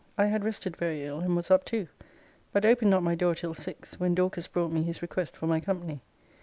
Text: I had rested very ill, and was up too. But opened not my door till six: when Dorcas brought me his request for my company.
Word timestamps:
I 0.17 0.25
had 0.25 0.43
rested 0.43 0.75
very 0.77 1.03
ill, 1.05 1.19
and 1.19 1.35
was 1.35 1.51
up 1.51 1.63
too. 1.63 1.87
But 2.51 2.65
opened 2.65 2.89
not 2.89 3.03
my 3.03 3.13
door 3.13 3.35
till 3.35 3.53
six: 3.53 3.99
when 3.99 4.15
Dorcas 4.15 4.47
brought 4.47 4.71
me 4.71 4.81
his 4.81 5.03
request 5.03 5.37
for 5.37 5.45
my 5.45 5.59
company. 5.59 6.01